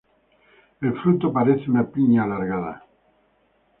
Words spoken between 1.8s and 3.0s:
piña alargada.